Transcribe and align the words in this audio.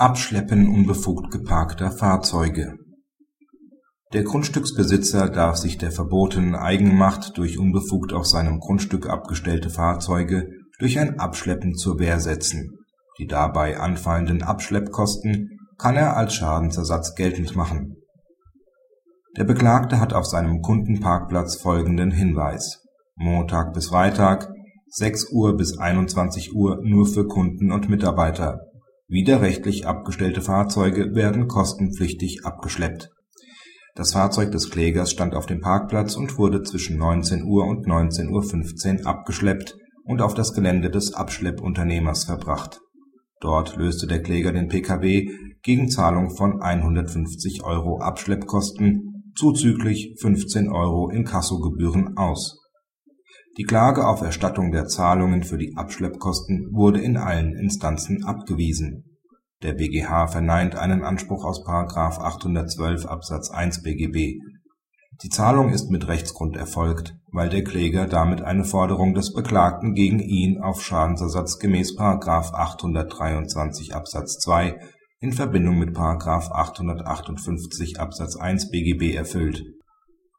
Abschleppen 0.00 0.66
unbefugt 0.66 1.30
geparkter 1.30 1.90
Fahrzeuge. 1.90 2.78
Der 4.14 4.22
Grundstücksbesitzer 4.22 5.28
darf 5.28 5.58
sich 5.58 5.76
der 5.76 5.92
verbotenen 5.92 6.54
Eigenmacht 6.54 7.36
durch 7.36 7.58
unbefugt 7.58 8.14
auf 8.14 8.24
seinem 8.24 8.60
Grundstück 8.60 9.10
abgestellte 9.10 9.68
Fahrzeuge 9.68 10.48
durch 10.78 10.98
ein 10.98 11.20
Abschleppen 11.20 11.74
zur 11.74 11.98
Wehr 11.98 12.18
setzen, 12.18 12.78
die 13.18 13.26
dabei 13.26 13.78
anfallenden 13.78 14.42
Abschleppkosten 14.42 15.58
kann 15.76 15.96
er 15.96 16.16
als 16.16 16.32
Schadensersatz 16.32 17.14
geltend 17.14 17.54
machen. 17.54 17.96
Der 19.36 19.44
Beklagte 19.44 20.00
hat 20.00 20.14
auf 20.14 20.24
seinem 20.24 20.62
Kundenparkplatz 20.62 21.60
folgenden 21.60 22.10
Hinweis: 22.10 22.82
Montag 23.16 23.74
bis 23.74 23.88
Freitag 23.88 24.50
6 24.92 25.30
Uhr 25.30 25.58
bis 25.58 25.76
21 25.76 26.54
Uhr 26.54 26.80
nur 26.82 27.06
für 27.06 27.26
Kunden 27.26 27.70
und 27.70 27.90
Mitarbeiter 27.90 28.60
Widerrechtlich 29.10 29.88
abgestellte 29.88 30.40
Fahrzeuge 30.40 31.16
werden 31.16 31.48
kostenpflichtig 31.48 32.46
abgeschleppt. 32.46 33.10
Das 33.96 34.12
Fahrzeug 34.12 34.52
des 34.52 34.70
Klägers 34.70 35.10
stand 35.10 35.34
auf 35.34 35.46
dem 35.46 35.60
Parkplatz 35.60 36.14
und 36.14 36.38
wurde 36.38 36.62
zwischen 36.62 36.96
19 36.96 37.42
Uhr 37.42 37.66
und 37.66 37.88
19.15 37.88 39.00
Uhr 39.00 39.06
abgeschleppt 39.08 39.76
und 40.04 40.22
auf 40.22 40.34
das 40.34 40.54
Gelände 40.54 40.90
des 40.90 41.12
Abschleppunternehmers 41.12 42.22
verbracht. 42.22 42.78
Dort 43.40 43.74
löste 43.74 44.06
der 44.06 44.22
Kläger 44.22 44.52
den 44.52 44.68
Pkw 44.68 45.28
gegen 45.60 45.88
Zahlung 45.88 46.30
von 46.36 46.62
150 46.62 47.64
Euro 47.64 47.98
Abschleppkosten 47.98 49.32
zuzüglich 49.34 50.14
15 50.20 50.70
Euro 50.70 51.10
Inkassogebühren 51.10 52.16
aus 52.16 52.59
die 53.56 53.64
Klage 53.64 54.06
auf 54.06 54.22
Erstattung 54.22 54.70
der 54.70 54.86
Zahlungen 54.86 55.42
für 55.42 55.58
die 55.58 55.76
Abschleppkosten 55.76 56.68
wurde 56.72 57.00
in 57.00 57.16
allen 57.16 57.56
Instanzen 57.56 58.24
abgewiesen. 58.24 59.18
Der 59.62 59.74
BgH 59.74 60.28
verneint 60.28 60.76
einen 60.76 61.02
Anspruch 61.02 61.44
aus§ 61.44 61.66
812 61.96 63.06
Absatz 63.06 63.50
1 63.50 63.82
BGB. 63.82 64.38
Die 65.22 65.28
Zahlung 65.28 65.70
ist 65.70 65.90
mit 65.90 66.06
Rechtsgrund 66.06 66.56
erfolgt, 66.56 67.16
weil 67.32 67.48
der 67.48 67.64
Kläger 67.64 68.06
damit 68.06 68.40
eine 68.40 68.64
Forderung 68.64 69.14
des 69.14 69.34
Beklagten 69.34 69.94
gegen 69.94 70.20
ihn 70.20 70.62
auf 70.62 70.82
Schadensersatz 70.82 71.58
gemäß§ 71.58 71.98
823 72.54 73.94
Absatz 73.94 74.38
2 74.38 74.78
in 75.18 75.32
Verbindung 75.32 75.78
mit§ 75.78 75.90
858 76.52 78.00
Absatz 78.00 78.36
1 78.36 78.70
BGB 78.70 79.14
erfüllt 79.14 79.64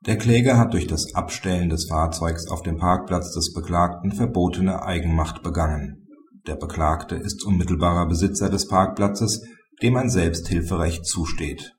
der 0.08 0.18
Kläger 0.18 0.58
hat 0.58 0.74
durch 0.74 0.88
das 0.88 1.14
Abstellen 1.14 1.70
des 1.70 1.86
Fahrzeugs 1.88 2.48
auf 2.48 2.64
dem 2.64 2.78
Parkplatz 2.78 3.34
des 3.34 3.54
Beklagten 3.54 4.12
verbotene 4.12 4.82
Eigenmacht 4.82 5.44
begangen. 5.44 6.08
Der 6.48 6.56
Beklagte 6.56 7.16
ist 7.16 7.46
unmittelbarer 7.46 8.08
Besitzer 8.08 8.50
des 8.50 8.68
Parkplatzes, 8.68 9.44
dem 9.84 9.96
ein 9.96 10.10
Selbsthilferecht 10.10 11.06
zusteht. 11.06 11.74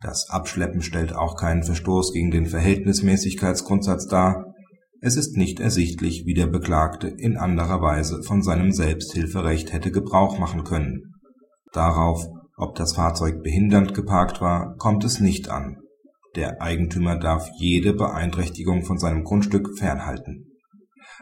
Das 0.00 0.28
Abschleppen 0.28 0.82
stellt 0.82 1.14
auch 1.14 1.36
keinen 1.36 1.62
Verstoß 1.62 2.12
gegen 2.12 2.32
den 2.32 2.46
Verhältnismäßigkeitsgrundsatz 2.46 4.08
dar, 4.08 4.52
es 5.00 5.16
ist 5.16 5.36
nicht 5.36 5.60
ersichtlich, 5.60 6.24
wie 6.26 6.34
der 6.34 6.48
Beklagte 6.48 7.06
in 7.06 7.36
anderer 7.36 7.80
Weise 7.80 8.22
von 8.24 8.42
seinem 8.42 8.72
Selbsthilferecht 8.72 9.72
hätte 9.72 9.92
Gebrauch 9.92 10.38
machen 10.38 10.64
können. 10.64 11.14
Darauf, 11.72 12.26
ob 12.56 12.74
das 12.74 12.94
Fahrzeug 12.94 13.42
behindernd 13.42 13.94
geparkt 13.94 14.40
war, 14.40 14.74
kommt 14.78 15.04
es 15.04 15.20
nicht 15.20 15.48
an 15.48 15.76
der 16.36 16.60
Eigentümer 16.60 17.16
darf 17.16 17.48
jede 17.58 17.92
Beeinträchtigung 17.94 18.84
von 18.84 18.98
seinem 18.98 19.24
Grundstück 19.24 19.76
fernhalten. 19.78 20.52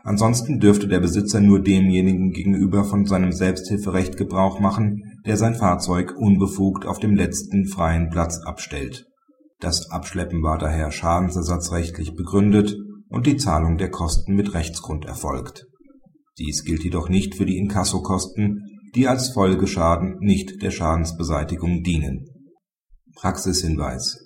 Ansonsten 0.02 0.60
dürfte 0.60 0.86
der 0.86 1.00
Besitzer 1.00 1.40
nur 1.40 1.62
demjenigen 1.62 2.32
gegenüber 2.32 2.84
von 2.84 3.06
seinem 3.06 3.32
Selbsthilferecht 3.32 4.18
Gebrauch 4.18 4.60
machen, 4.60 5.02
der 5.24 5.38
sein 5.38 5.54
Fahrzeug 5.54 6.14
unbefugt 6.18 6.84
auf 6.84 6.98
dem 6.98 7.14
letzten 7.14 7.66
freien 7.66 8.10
Platz 8.10 8.38
abstellt. 8.44 9.06
Das 9.60 9.90
Abschleppen 9.90 10.42
war 10.42 10.58
daher 10.58 10.90
schadensersatzrechtlich 10.90 12.14
begründet 12.14 12.76
und 13.08 13.26
die 13.26 13.38
Zahlung 13.38 13.78
der 13.78 13.90
Kosten 13.90 14.34
mit 14.34 14.52
Rechtsgrund 14.52 15.06
erfolgt. 15.06 15.64
Dies 16.38 16.64
gilt 16.64 16.84
jedoch 16.84 17.08
nicht 17.08 17.34
für 17.36 17.46
die 17.46 17.56
Inkassokosten, 17.56 18.62
die 18.94 19.08
als 19.08 19.30
Folgeschaden 19.30 20.18
nicht 20.20 20.62
der 20.62 20.70
Schadensbeseitigung 20.70 21.82
dienen. 21.82 22.26
Praxishinweis 23.14 24.23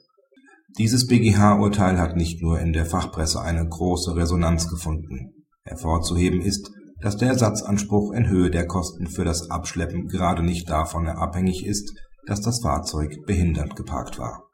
dieses 0.78 1.06
BgH-Urteil 1.06 1.98
hat 1.98 2.16
nicht 2.16 2.40
nur 2.40 2.60
in 2.60 2.72
der 2.72 2.86
Fachpresse 2.86 3.40
eine 3.40 3.68
große 3.68 4.16
Resonanz 4.16 4.68
gefunden. 4.68 5.34
Hervorzuheben 5.64 6.40
ist, 6.40 6.70
dass 7.00 7.16
der 7.16 7.28
Ersatzanspruch 7.28 8.12
in 8.12 8.28
Höhe 8.28 8.50
der 8.50 8.66
Kosten 8.66 9.06
für 9.06 9.24
das 9.24 9.50
Abschleppen 9.50 10.08
gerade 10.08 10.42
nicht 10.42 10.70
davon 10.70 11.08
abhängig 11.08 11.66
ist, 11.66 11.92
dass 12.26 12.40
das 12.40 12.60
Fahrzeug 12.60 13.26
behindert 13.26 13.76
geparkt 13.76 14.18
war 14.18 14.48